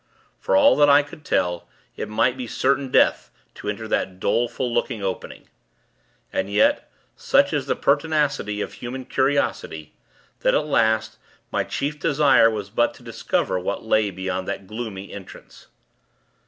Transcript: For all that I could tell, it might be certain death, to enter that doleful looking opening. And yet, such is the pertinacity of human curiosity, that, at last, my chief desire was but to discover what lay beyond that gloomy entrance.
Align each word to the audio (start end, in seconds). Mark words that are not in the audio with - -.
For 0.39 0.55
all 0.55 0.75
that 0.77 0.89
I 0.89 1.03
could 1.03 1.23
tell, 1.23 1.67
it 1.95 2.09
might 2.09 2.35
be 2.35 2.47
certain 2.47 2.89
death, 2.89 3.29
to 3.53 3.69
enter 3.69 3.87
that 3.87 4.19
doleful 4.19 4.73
looking 4.73 5.03
opening. 5.03 5.47
And 6.33 6.49
yet, 6.49 6.91
such 7.15 7.53
is 7.53 7.67
the 7.67 7.75
pertinacity 7.75 8.61
of 8.61 8.73
human 8.73 9.05
curiosity, 9.05 9.93
that, 10.39 10.55
at 10.55 10.65
last, 10.65 11.17
my 11.51 11.63
chief 11.63 11.99
desire 11.99 12.49
was 12.49 12.71
but 12.71 12.95
to 12.95 13.03
discover 13.03 13.59
what 13.59 13.85
lay 13.85 14.09
beyond 14.09 14.47
that 14.47 14.65
gloomy 14.65 15.13
entrance. 15.13 15.67